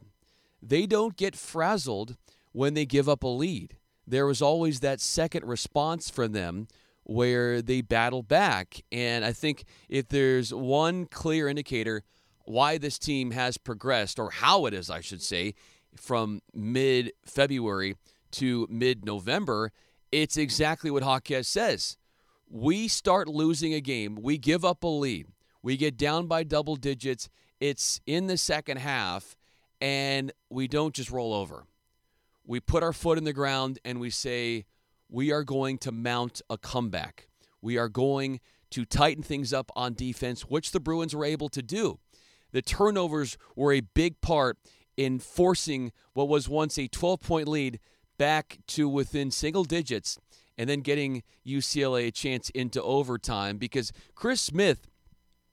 They 0.61 0.85
don't 0.85 1.15
get 1.17 1.35
frazzled 1.35 2.17
when 2.51 2.73
they 2.73 2.85
give 2.85 3.07
up 3.07 3.23
a 3.23 3.27
lead 3.27 3.77
there 4.07 4.25
was 4.25 4.41
always 4.41 4.79
that 4.79 5.01
second 5.01 5.45
response 5.45 6.09
from 6.09 6.31
them 6.31 6.67
where 7.03 7.61
they 7.61 7.81
battle 7.81 8.23
back. 8.23 8.81
And 8.91 9.25
I 9.25 9.33
think 9.33 9.65
if 9.89 10.07
there's 10.07 10.53
one 10.53 11.05
clear 11.05 11.49
indicator 11.49 12.03
why 12.45 12.77
this 12.77 12.97
team 12.97 13.31
has 13.31 13.57
progressed, 13.57 14.17
or 14.17 14.31
how 14.31 14.65
it 14.65 14.73
is, 14.73 14.89
I 14.89 15.01
should 15.01 15.21
say, 15.21 15.53
from 15.97 16.41
mid 16.53 17.11
February 17.25 17.95
to 18.31 18.67
mid 18.69 19.05
November, 19.05 19.71
it's 20.11 20.37
exactly 20.37 20.91
what 20.91 21.03
Jaquez 21.03 21.47
says. 21.47 21.97
We 22.49 22.87
start 22.87 23.27
losing 23.27 23.73
a 23.73 23.81
game, 23.81 24.17
we 24.21 24.37
give 24.37 24.63
up 24.63 24.83
a 24.83 24.87
lead, 24.87 25.27
we 25.61 25.77
get 25.77 25.97
down 25.97 26.27
by 26.27 26.43
double 26.43 26.75
digits, 26.75 27.29
it's 27.59 27.99
in 28.05 28.27
the 28.27 28.37
second 28.37 28.77
half, 28.77 29.35
and 29.81 30.31
we 30.49 30.67
don't 30.67 30.93
just 30.93 31.11
roll 31.11 31.33
over 31.33 31.65
we 32.47 32.61
put 32.61 32.81
our 32.81 32.93
foot 32.93 33.17
in 33.17 33.25
the 33.25 33.33
ground 33.33 33.77
and 33.85 33.99
we 33.99 34.09
say, 34.09 34.65
we 35.09 35.31
are 35.31 35.43
going 35.43 35.77
to 35.79 35.91
mount 35.91 36.41
a 36.49 36.57
comeback. 36.57 37.27
We 37.61 37.77
are 37.77 37.89
going 37.89 38.39
to 38.71 38.85
tighten 38.85 39.21
things 39.21 39.53
up 39.53 39.69
on 39.75 39.93
defense, 39.93 40.41
which 40.43 40.71
the 40.71 40.79
Bruins 40.79 41.15
were 41.15 41.25
able 41.25 41.49
to 41.49 41.61
do. 41.61 41.99
The 42.53 42.61
turnovers 42.61 43.37
were 43.55 43.73
a 43.73 43.81
big 43.81 44.21
part 44.21 44.57
in 44.95 45.19
forcing 45.19 45.91
what 46.13 46.29
was 46.29 46.49
once 46.49 46.77
a 46.79 46.87
12 46.87 47.21
point 47.21 47.47
lead 47.47 47.79
back 48.17 48.57
to 48.67 48.87
within 48.89 49.31
single 49.31 49.63
digits 49.63 50.17
and 50.57 50.69
then 50.69 50.81
getting 50.81 51.23
UCLA 51.45 52.07
a 52.07 52.11
chance 52.11 52.49
into 52.51 52.81
overtime 52.81 53.57
because 53.57 53.91
Chris 54.15 54.41
Smith 54.41 54.87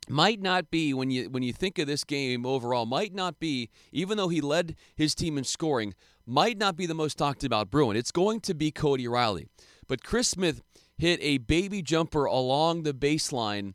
might 0.09 0.41
not 0.41 0.71
be 0.71 0.93
when 0.93 1.11
you 1.11 1.31
when 1.31 1.43
you 1.43 1.53
think 1.53 1.79
of 1.79 1.87
this 1.87 2.05
game 2.05 2.45
overall 2.45 2.85
might 2.85 3.15
not 3.15 3.39
be 3.39 3.71
even 3.91 4.19
though 4.19 4.29
he 4.29 4.43
led 4.43 4.77
his 4.95 5.15
team 5.15 5.39
in 5.39 5.45
scoring 5.45 5.95
might 6.27 6.59
not 6.59 6.77
be 6.77 6.87
the 6.87 6.95
most 6.95 7.19
talked 7.19 7.45
about 7.45 7.71
Bruin. 7.71 7.97
It's 7.97 8.11
going 8.11 8.41
to 8.41 8.55
be 8.55 8.71
Cody 8.71 9.07
Riley. 9.07 9.47
But 9.87 10.03
Chris 10.03 10.29
Smith 10.29 10.63
hit 10.97 11.21
a 11.23 11.39
baby 11.39 11.83
jumper 11.83 12.25
along 12.25 12.83
the 12.83 12.95
baseline 12.95 13.75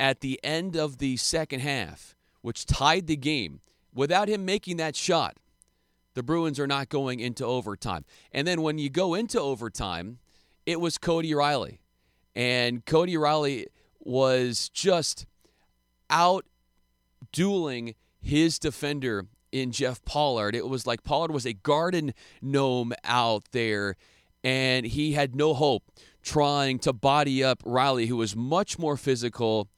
at 0.00 0.20
the 0.20 0.40
end 0.42 0.76
of 0.76 0.98
the 0.98 1.16
second 1.16 1.60
half, 1.60 2.16
which 2.40 2.66
tied 2.66 3.06
the 3.06 3.16
game. 3.16 3.60
Without 3.94 4.28
him 4.28 4.44
making 4.44 4.76
that 4.76 4.96
shot, 4.96 5.36
the 6.18 6.22
Bruins 6.24 6.58
are 6.58 6.66
not 6.66 6.88
going 6.88 7.20
into 7.20 7.44
overtime. 7.44 8.04
And 8.32 8.46
then 8.46 8.60
when 8.60 8.76
you 8.76 8.90
go 8.90 9.14
into 9.14 9.40
overtime, 9.40 10.18
it 10.66 10.80
was 10.80 10.98
Cody 10.98 11.32
Riley. 11.32 11.80
And 12.34 12.84
Cody 12.84 13.16
Riley 13.16 13.68
was 14.00 14.68
just 14.68 15.26
out 16.10 16.44
dueling 17.32 17.94
his 18.20 18.58
defender 18.58 19.26
in 19.52 19.70
Jeff 19.70 20.04
Pollard. 20.04 20.56
It 20.56 20.68
was 20.68 20.86
like 20.86 21.04
Pollard 21.04 21.30
was 21.30 21.46
a 21.46 21.52
garden 21.52 22.12
gnome 22.42 22.92
out 23.04 23.44
there, 23.52 23.96
and 24.42 24.86
he 24.86 25.12
had 25.12 25.36
no 25.36 25.54
hope 25.54 25.84
trying 26.22 26.78
to 26.80 26.92
body 26.92 27.44
up 27.44 27.62
Riley, 27.64 28.06
who 28.06 28.16
was 28.16 28.34
much 28.34 28.76
more 28.78 28.96
physical 28.96 29.68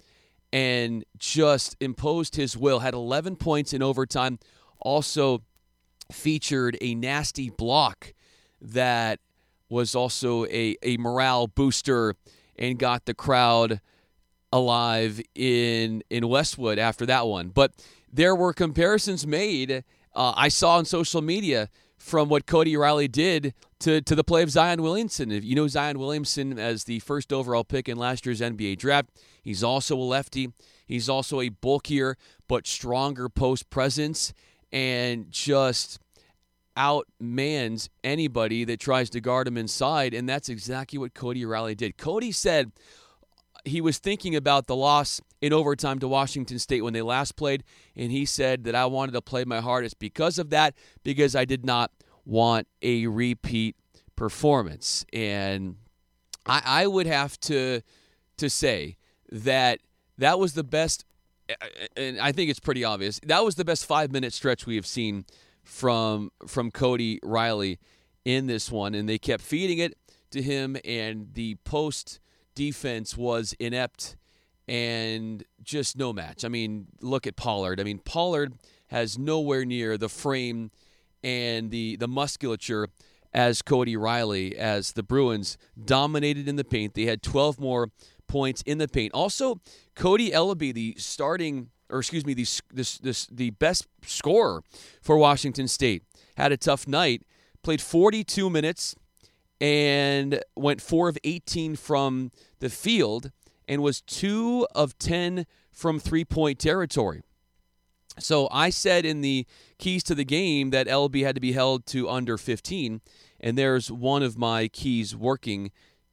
and 0.52 1.04
just 1.18 1.76
imposed 1.80 2.37
his 2.37 2.56
will. 2.56 2.80
Had 2.80 2.94
11 2.94 3.37
points 3.37 3.73
in 3.73 3.82
overtime. 3.82 4.38
Also 4.80 5.42
featured 6.10 6.76
a 6.80 6.94
nasty 6.94 7.50
block 7.50 8.12
that 8.60 9.20
was 9.68 9.94
also 9.94 10.44
a, 10.46 10.76
a 10.82 10.96
morale 10.96 11.46
booster 11.46 12.14
and 12.58 12.78
got 12.78 13.06
the 13.06 13.14
crowd 13.14 13.80
alive 14.52 15.20
in 15.34 16.02
in 16.10 16.28
Westwood 16.28 16.78
after 16.78 17.06
that 17.06 17.26
one. 17.26 17.48
But 17.48 17.72
there 18.12 18.34
were 18.34 18.52
comparisons 18.52 19.26
made 19.26 19.84
uh, 20.14 20.32
I 20.36 20.48
saw 20.48 20.76
on 20.76 20.84
social 20.84 21.22
media 21.22 21.68
from 21.96 22.28
what 22.28 22.46
Cody 22.46 22.76
Riley 22.76 23.08
did 23.08 23.54
to, 23.80 24.00
to 24.00 24.14
the 24.14 24.24
play 24.24 24.42
of 24.42 24.50
Zion 24.50 24.82
Williamson. 24.82 25.30
If 25.30 25.44
you 25.44 25.54
know 25.54 25.68
Zion 25.68 25.98
Williamson 25.98 26.58
as 26.58 26.84
the 26.84 26.98
first 27.00 27.32
overall 27.32 27.62
pick 27.62 27.88
in 27.88 27.98
last 27.98 28.26
year's 28.26 28.40
NBA 28.40 28.78
draft, 28.78 29.10
he's 29.42 29.62
also 29.62 29.96
a 29.96 30.00
lefty. 30.00 30.52
He's 30.86 31.08
also 31.08 31.40
a 31.40 31.50
bulkier 31.50 32.16
but 32.48 32.66
stronger 32.66 33.28
post 33.28 33.70
presence 33.70 34.32
and 34.72 35.30
just 35.30 35.98
outmans 36.76 37.88
anybody 38.04 38.64
that 38.64 38.80
tries 38.80 39.10
to 39.10 39.20
guard 39.20 39.46
him 39.46 39.58
inside. 39.58 40.14
And 40.14 40.28
that's 40.28 40.48
exactly 40.48 40.98
what 40.98 41.14
Cody 41.14 41.44
Riley 41.44 41.74
did. 41.74 41.98
Cody 41.98 42.32
said 42.32 42.72
he 43.64 43.80
was 43.80 43.98
thinking 43.98 44.34
about 44.34 44.66
the 44.66 44.76
loss 44.76 45.20
in 45.40 45.52
overtime 45.52 45.98
to 45.98 46.08
Washington 46.08 46.58
State 46.58 46.82
when 46.82 46.92
they 46.92 47.02
last 47.02 47.36
played, 47.36 47.64
and 47.96 48.12
he 48.12 48.24
said 48.24 48.64
that 48.64 48.74
I 48.74 48.86
wanted 48.86 49.12
to 49.12 49.22
play 49.22 49.44
my 49.44 49.60
hardest 49.60 49.98
because 49.98 50.38
of 50.38 50.50
that, 50.50 50.74
because 51.02 51.34
I 51.34 51.44
did 51.44 51.64
not 51.64 51.90
want 52.24 52.66
a 52.82 53.06
repeat 53.06 53.76
performance. 54.16 55.04
And 55.12 55.76
I, 56.46 56.62
I 56.64 56.86
would 56.86 57.06
have 57.06 57.38
to 57.40 57.82
to 58.36 58.50
say 58.50 58.96
that 59.30 59.80
that 60.16 60.38
was 60.38 60.54
the 60.54 60.64
best, 60.64 61.04
and 61.97 62.21
I 62.21 62.33
think 62.33 62.50
it's 62.50 62.61
pretty 62.61 62.85
obvious. 62.85 63.21
That 63.26 63.45
was 63.45 63.54
the 63.54 63.64
best 63.64 63.87
five 63.87 64.12
minute 64.12 64.33
stretch 64.33 64.66
we 64.66 64.76
have 64.76 64.87
seen 64.87 65.25
from 65.62 66.30
from 66.47 66.71
Cody 66.71 67.21
Riley 67.23 67.78
in 68.25 68.47
this 68.47 68.71
one, 68.71 68.95
and 68.95 69.09
they 69.09 69.19
kept 69.19 69.42
feeding 69.42 69.78
it 69.78 69.97
to 70.30 70.42
him, 70.42 70.76
and 70.85 71.33
the 71.35 71.57
post 71.64 72.21
defense 72.54 73.16
was 73.16 73.54
inept 73.59 74.16
and 74.69 75.45
just 75.62 75.97
no 75.97 76.12
match. 76.12 76.45
I 76.45 76.49
mean, 76.49 76.87
look 77.00 77.26
at 77.26 77.37
Pollard. 77.37 77.80
I 77.80 77.85
mean, 77.85 77.99
Pollard 77.99 78.54
has 78.88 79.19
nowhere 79.19 79.64
near 79.64 79.97
the 79.97 80.09
frame 80.09 80.71
and 81.23 81.71
the 81.71 81.97
the 81.97 82.09
musculature 82.09 82.88
as 83.33 83.62
Cody 83.62 83.97
Riley 83.97 84.57
as 84.57 84.92
the 84.92 85.02
Bruins 85.02 85.57
dominated 85.83 86.49
in 86.49 86.57
the 86.57 86.64
paint. 86.64 86.95
They 86.95 87.04
had 87.04 87.23
12 87.23 87.61
more 87.61 87.90
points 88.30 88.62
in 88.62 88.78
the 88.78 88.88
paint. 88.88 89.12
Also, 89.12 89.60
Cody 89.94 90.30
Elleby, 90.30 90.72
the 90.72 90.94
starting 90.96 91.70
or 91.90 91.99
excuse 91.99 92.25
me, 92.25 92.34
the 92.34 92.46
this 92.72 92.99
this 92.99 93.26
the 93.26 93.50
best 93.50 93.87
scorer 94.06 94.62
for 95.02 95.16
Washington 95.16 95.68
State, 95.68 96.04
had 96.37 96.52
a 96.52 96.56
tough 96.56 96.87
night. 96.87 97.22
Played 97.62 97.82
42 97.82 98.49
minutes, 98.49 98.94
and 99.60 100.42
went 100.56 100.80
4 100.80 101.08
of 101.08 101.18
18 101.25 101.76
from 101.76 102.30
the 102.60 102.70
field 102.70 103.32
and 103.68 103.82
was 103.82 104.00
2 104.00 104.66
of 104.75 104.99
10 104.99 105.46
from 105.70 106.00
three 106.00 106.25
point 106.25 106.58
territory. 106.58 107.22
So 108.18 108.49
I 108.50 108.70
said 108.70 109.04
in 109.04 109.20
the 109.20 109.46
keys 109.78 110.02
to 110.04 110.14
the 110.14 110.25
game 110.25 110.70
that 110.70 110.88
Elleby 110.88 111.22
had 111.25 111.34
to 111.37 111.40
be 111.40 111.52
held 111.52 111.87
to 111.87 112.08
under 112.08 112.37
15, 112.37 113.00
and 113.38 113.56
there's 113.56 113.90
one 113.90 114.22
of 114.22 114.37
my 114.37 114.68
keys 114.68 115.14
working 115.14 115.70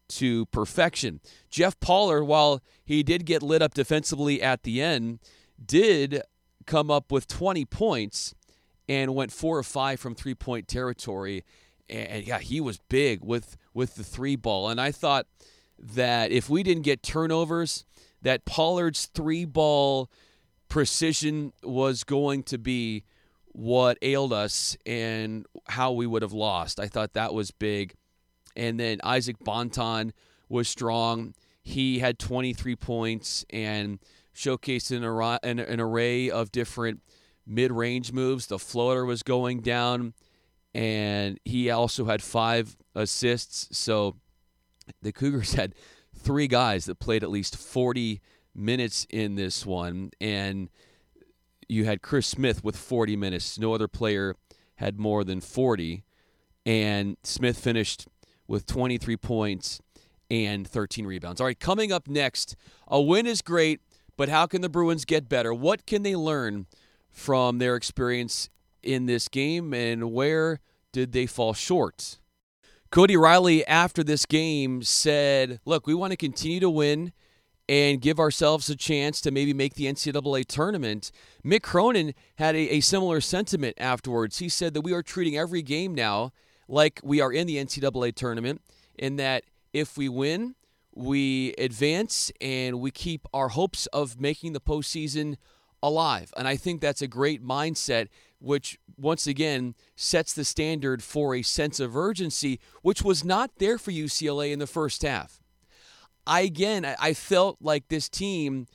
to 0.09 0.45
perfection. 0.47 1.19
Jeff 1.49 1.79
Pollard, 1.79 2.23
while 2.23 2.61
he 2.83 3.03
did 3.03 3.25
get 3.25 3.43
lit 3.43 3.61
up 3.61 3.73
defensively 3.73 4.41
at 4.41 4.63
the 4.63 4.81
end, 4.81 5.19
did 5.63 6.21
come 6.65 6.91
up 6.91 7.11
with 7.11 7.27
20 7.27 7.65
points 7.65 8.35
and 8.87 9.15
went 9.15 9.31
four 9.31 9.57
or 9.57 9.63
five 9.63 9.99
from 9.99 10.15
three 10.15 10.35
point 10.35 10.67
territory. 10.67 11.43
And 11.89 12.25
yeah, 12.25 12.39
he 12.39 12.59
was 12.59 12.79
big 12.89 13.23
with 13.23 13.57
with 13.73 13.95
the 13.95 14.03
three 14.03 14.35
ball. 14.35 14.69
And 14.69 14.79
I 14.79 14.91
thought 14.91 15.25
that 15.79 16.31
if 16.31 16.49
we 16.49 16.63
didn't 16.63 16.83
get 16.83 17.03
turnovers, 17.03 17.85
that 18.21 18.45
Pollard's 18.45 19.05
three 19.05 19.45
ball 19.45 20.09
precision 20.69 21.53
was 21.63 22.03
going 22.03 22.43
to 22.43 22.57
be 22.57 23.03
what 23.47 23.97
ailed 24.01 24.33
us 24.33 24.77
and 24.85 25.45
how 25.67 25.91
we 25.91 26.05
would 26.05 26.21
have 26.21 26.33
lost. 26.33 26.79
I 26.79 26.87
thought 26.87 27.13
that 27.13 27.33
was 27.33 27.51
big. 27.51 27.95
And 28.57 28.79
then 28.79 28.99
Isaac 29.03 29.37
Bonton 29.39 30.11
was 30.49 30.67
strong. 30.67 31.35
He 31.61 31.99
had 31.99 32.17
23 32.17 32.75
points 32.75 33.45
and 33.51 33.99
showcased 34.35 34.91
an, 34.91 35.03
an, 35.43 35.59
an 35.59 35.79
array 35.79 36.29
of 36.29 36.51
different 36.51 37.01
mid 37.45 37.71
range 37.71 38.11
moves. 38.11 38.47
The 38.47 38.59
floater 38.59 39.05
was 39.05 39.21
going 39.21 39.61
down, 39.61 40.13
and 40.73 41.39
he 41.45 41.69
also 41.69 42.05
had 42.05 42.21
five 42.23 42.75
assists. 42.95 43.77
So 43.77 44.15
the 45.01 45.11
Cougars 45.11 45.53
had 45.55 45.75
three 46.15 46.47
guys 46.47 46.85
that 46.85 46.99
played 46.99 47.23
at 47.23 47.29
least 47.29 47.55
40 47.55 48.21
minutes 48.55 49.05
in 49.11 49.35
this 49.35 49.65
one. 49.65 50.09
And 50.19 50.69
you 51.69 51.85
had 51.85 52.01
Chris 52.01 52.25
Smith 52.25 52.63
with 52.63 52.75
40 52.75 53.15
minutes. 53.15 53.59
No 53.59 53.73
other 53.73 53.87
player 53.87 54.35
had 54.77 54.99
more 54.99 55.23
than 55.23 55.41
40. 55.41 56.03
And 56.65 57.17
Smith 57.23 57.59
finished 57.59 58.07
with 58.47 58.65
23 58.65 59.17
points 59.17 59.81
and 60.29 60.67
13 60.67 61.05
rebounds. 61.05 61.39
All 61.39 61.47
right, 61.47 61.59
coming 61.59 61.91
up 61.91 62.07
next, 62.07 62.55
a 62.87 63.01
win 63.01 63.25
is 63.25 63.41
great, 63.41 63.81
but 64.17 64.29
how 64.29 64.45
can 64.45 64.61
the 64.61 64.69
Bruins 64.69 65.05
get 65.05 65.29
better? 65.29 65.53
What 65.53 65.85
can 65.85 66.03
they 66.03 66.15
learn 66.15 66.65
from 67.09 67.57
their 67.57 67.75
experience 67.75 68.49
in 68.83 69.05
this 69.05 69.27
game, 69.27 69.73
and 69.73 70.11
where 70.11 70.59
did 70.91 71.11
they 71.11 71.25
fall 71.25 71.53
short? 71.53 72.19
Cody 72.89 73.17
Riley, 73.17 73.65
after 73.67 74.03
this 74.03 74.25
game, 74.25 74.81
said, 74.81 75.59
Look, 75.65 75.87
we 75.87 75.93
want 75.93 76.11
to 76.11 76.17
continue 76.17 76.59
to 76.61 76.69
win 76.69 77.11
and 77.67 77.99
give 77.99 78.19
ourselves 78.19 78.69
a 78.69 78.75
chance 78.75 79.19
to 79.21 79.31
maybe 79.31 79.53
make 79.53 79.73
the 79.73 79.85
NCAA 79.85 80.45
tournament. 80.45 81.11
Mick 81.43 81.63
Cronin 81.63 82.13
had 82.37 82.55
a, 82.55 82.75
a, 82.75 82.79
similar 82.79 83.19
sentiment 83.19 83.75
afterwards. 83.77 84.39
He 84.39 84.47
said 84.47 84.73
that 84.73 84.81
we 84.81 84.93
are 84.93 85.03
treating 85.03 85.37
every 85.37 85.61
game 85.61 85.93
now 85.93 86.31
like 86.67 86.99
we 87.03 87.21
are 87.21 87.31
in 87.31 87.47
the 87.47 87.57
NCAA 87.57 88.15
tournament, 88.15 88.61
in 88.97 89.15
that 89.17 89.43
if 89.73 89.97
we 89.97 90.09
win, 90.09 90.55
we 90.93 91.53
advance 91.57 92.31
and 92.41 92.79
we 92.79 92.91
keep 92.91 93.27
our 93.33 93.49
hopes 93.49 93.85
of 93.87 94.19
making 94.19 94.53
the 94.53 94.59
postseason 94.59 95.37
alive. 95.83 96.33
And 96.35 96.47
I 96.47 96.55
think 96.55 96.81
that's 96.81 97.01
a 97.01 97.07
great 97.07 97.45
mindset, 97.45 98.07
which 98.39 98.79
once 98.97 99.27
again 99.27 99.75
sets 99.95 100.33
the 100.33 100.43
standard 100.43 101.03
for 101.03 101.35
a 101.35 101.41
sense 101.41 101.79
of 101.79 101.95
urgency, 101.95 102.59
which 102.81 103.03
was 103.03 103.23
not 103.23 103.51
there 103.57 103.77
for 103.77 103.91
UCLA 103.91 104.51
in 104.51 104.59
the 104.59 104.67
first 104.67 105.03
half. 105.03 105.39
I 106.25 106.41
again, 106.41 106.85
I 106.85 107.13
felt 107.13 107.57
like 107.61 107.87
this 107.87 108.09
team, 108.09 108.67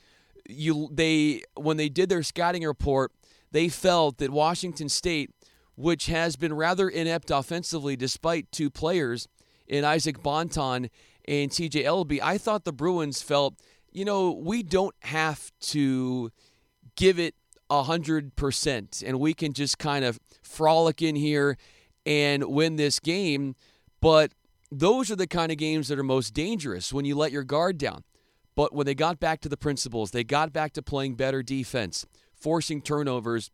you 0.49 0.89
they 0.91 1.43
when 1.55 1.77
they 1.77 1.89
did 1.89 2.09
their 2.09 2.23
scouting 2.23 2.63
report, 2.63 3.11
they 3.51 3.69
felt 3.69 4.17
that 4.17 4.31
Washington 4.31 4.89
State, 4.89 5.29
which 5.75 6.07
has 6.07 6.35
been 6.35 6.53
rather 6.53 6.87
inept 6.87 7.31
offensively 7.31 7.95
despite 7.95 8.51
two 8.51 8.69
players 8.69 9.27
in 9.67 9.83
Isaac 9.83 10.21
Bonton 10.21 10.89
and 11.25 11.51
TJ 11.51 11.83
Elleby, 11.83 12.19
I 12.21 12.37
thought 12.37 12.65
the 12.65 12.73
Bruins 12.73 13.21
felt, 13.21 13.55
you 13.91 14.05
know, 14.05 14.31
we 14.31 14.61
don't 14.61 14.95
have 15.01 15.51
to 15.61 16.31
give 16.95 17.19
it 17.19 17.35
a 17.69 17.83
hundred 17.83 18.35
percent 18.35 19.01
and 19.05 19.19
we 19.19 19.33
can 19.33 19.53
just 19.53 19.79
kind 19.79 20.05
of 20.05 20.19
frolic 20.43 21.01
in 21.01 21.15
here 21.15 21.57
and 22.05 22.43
win 22.43 22.75
this 22.75 22.99
game. 22.99 23.55
But 24.01 24.33
those 24.69 25.09
are 25.09 25.15
the 25.15 25.27
kind 25.27 25.51
of 25.51 25.57
games 25.57 25.87
that 25.87 25.97
are 25.97 26.03
most 26.03 26.33
dangerous 26.33 26.91
when 26.91 27.05
you 27.05 27.15
let 27.15 27.31
your 27.31 27.43
guard 27.43 27.77
down. 27.77 28.03
But 28.55 28.73
when 28.73 28.85
they 28.85 28.95
got 28.95 29.19
back 29.19 29.39
to 29.41 29.49
the 29.49 29.57
principles, 29.57 30.11
they 30.11 30.23
got 30.23 30.53
back 30.53 30.73
to 30.73 30.81
playing 30.81 31.15
better 31.15 31.41
defense, 31.41 32.05
forcing 32.35 32.81
turnovers. 32.81 33.49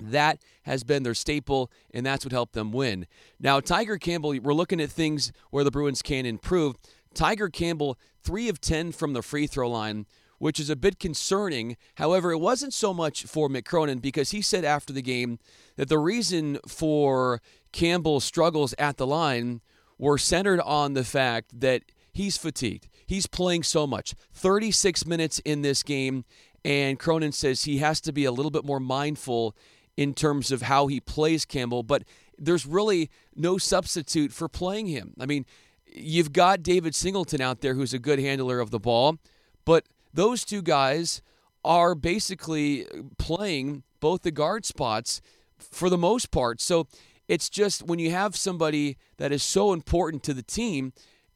That 0.00 0.42
has 0.62 0.84
been 0.84 1.02
their 1.02 1.14
staple, 1.14 1.70
and 1.92 2.04
that's 2.06 2.24
what 2.24 2.32
helped 2.32 2.52
them 2.52 2.72
win. 2.72 3.06
Now, 3.40 3.60
Tiger 3.60 3.98
Campbell, 3.98 4.38
we're 4.40 4.54
looking 4.54 4.80
at 4.80 4.90
things 4.90 5.32
where 5.50 5.64
the 5.64 5.70
Bruins 5.70 6.02
can 6.02 6.26
improve. 6.26 6.76
Tiger 7.14 7.48
Campbell, 7.48 7.98
three 8.22 8.48
of 8.48 8.60
10 8.60 8.92
from 8.92 9.12
the 9.12 9.22
free 9.22 9.46
throw 9.46 9.68
line, 9.68 10.06
which 10.38 10.60
is 10.60 10.70
a 10.70 10.76
bit 10.76 10.98
concerning. 10.98 11.76
However, 11.96 12.30
it 12.32 12.38
wasn't 12.38 12.72
so 12.72 12.94
much 12.94 13.24
for 13.24 13.48
Mick 13.48 13.64
Cronin 13.64 13.98
because 13.98 14.30
he 14.30 14.40
said 14.40 14.64
after 14.64 14.92
the 14.92 15.02
game 15.02 15.38
that 15.76 15.88
the 15.88 15.98
reason 15.98 16.58
for 16.66 17.42
Campbell's 17.72 18.24
struggles 18.24 18.74
at 18.78 18.96
the 18.96 19.06
line 19.06 19.60
were 19.98 20.18
centered 20.18 20.60
on 20.60 20.94
the 20.94 21.04
fact 21.04 21.60
that 21.60 21.82
he's 22.12 22.38
fatigued. 22.38 22.88
He's 23.06 23.26
playing 23.26 23.64
so 23.64 23.86
much 23.86 24.14
36 24.32 25.06
minutes 25.06 25.40
in 25.40 25.62
this 25.62 25.82
game, 25.82 26.24
and 26.64 26.98
Cronin 26.98 27.32
says 27.32 27.64
he 27.64 27.78
has 27.78 28.00
to 28.02 28.12
be 28.12 28.24
a 28.24 28.32
little 28.32 28.50
bit 28.50 28.64
more 28.64 28.80
mindful 28.80 29.56
in 29.98 30.14
terms 30.14 30.52
of 30.52 30.62
how 30.62 30.86
he 30.86 31.00
plays 31.00 31.44
Campbell, 31.44 31.82
but 31.82 32.04
there's 32.38 32.64
really 32.64 33.10
no 33.34 33.58
substitute 33.58 34.32
for 34.32 34.48
playing 34.48 34.86
him. 34.86 35.12
I 35.18 35.26
mean, 35.26 35.44
you've 35.92 36.32
got 36.32 36.62
David 36.62 36.94
Singleton 36.94 37.40
out 37.40 37.62
there 37.62 37.74
who's 37.74 37.92
a 37.92 37.98
good 37.98 38.20
handler 38.20 38.60
of 38.60 38.70
the 38.70 38.78
ball, 38.78 39.16
but 39.64 39.86
those 40.14 40.44
two 40.44 40.62
guys 40.62 41.20
are 41.64 41.96
basically 41.96 42.86
playing 43.18 43.82
both 43.98 44.22
the 44.22 44.30
guard 44.30 44.64
spots 44.64 45.20
for 45.58 45.90
the 45.90 45.98
most 45.98 46.30
part. 46.30 46.60
So 46.60 46.86
it's 47.26 47.48
just 47.48 47.82
when 47.82 47.98
you 47.98 48.12
have 48.12 48.36
somebody 48.36 48.98
that 49.16 49.32
is 49.32 49.42
so 49.42 49.72
important 49.72 50.22
to 50.22 50.32
the 50.32 50.44
team 50.44 50.92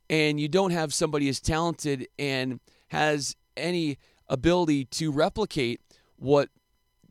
and 0.09 0.39
you 0.39 0.47
don't 0.47 0.71
have 0.71 0.95
somebody 0.95 1.29
as 1.29 1.41
talented 1.41 2.07
and 2.17 2.61
has 2.91 3.35
any 3.57 3.99
ability 4.29 4.85
to 4.85 5.11
replicate 5.11 5.81
what 6.15 6.49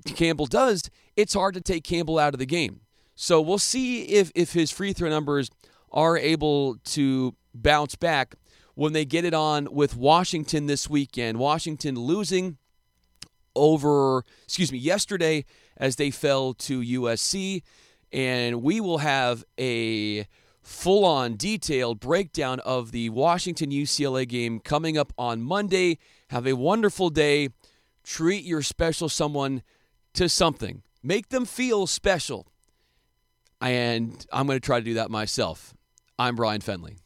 Campbell 0.06 0.46
does, 0.46 0.90
it's 1.16 1.34
hard 1.34 1.54
to 1.56 1.62
take 1.62 1.84
Campbell 1.84 2.20
out 2.20 2.34
of 2.34 2.40
the 2.40 2.46
game. 2.46 2.82
So 3.16 3.42
we'll 3.42 3.58
see 3.58 4.04
if, 4.04 4.32
if 4.34 4.54
his 4.54 4.72
free 4.72 4.94
throw 4.94 5.10
numbers 5.10 5.50
are 5.92 6.18
able 6.18 6.78
to 6.86 7.36
bounce 7.54 7.96
back 7.96 8.36
when 8.76 8.94
they 8.94 9.06
get 9.06 9.26
it 9.26 9.34
on 9.34 9.68
with 9.72 9.96
Washington 9.96 10.66
this 10.66 10.90
weekend. 10.90 11.38
Washington 11.38 11.96
losing 11.96 12.58
over, 13.56 14.24
excuse 14.44 14.72
me, 14.72 14.78
yesterday 14.78 15.46
as 15.78 15.98
they 15.98 16.10
fell 16.10 16.54
to 16.54 16.82
USC 16.82 17.62
and 18.12 18.62
we 18.62 18.82
will 18.82 19.00
have 19.00 19.44
a 19.60 20.28
full 20.62 21.06
on 21.06 21.36
detailed 21.36 22.00
breakdown 22.00 22.60
of 22.62 22.92
the 22.92 23.10
Washington 23.10 23.72
UCLA 23.72 24.28
game 24.28 24.60
coming 24.60 24.98
up 24.98 25.14
on 25.18 25.42
Monday. 25.42 25.98
Have 26.30 26.46
a 26.46 26.54
wonderful 26.54 27.10
day. 27.10 27.50
Treat 28.04 28.44
your 28.44 28.62
special 28.62 29.10
someone 29.10 29.64
to 30.14 30.28
something, 30.28 30.84
make 31.04 31.30
them 31.30 31.46
feel 31.46 31.88
special. 31.88 32.48
And 33.60 34.26
I'm 34.32 34.48
going 34.48 34.58
to 34.58 34.66
try 34.66 34.80
to 34.80 34.86
do 34.86 34.96
that 34.96 35.12
myself. 35.12 35.74
I'm 36.18 36.36
Bryan 36.36 36.62
Fenley. 36.62 36.98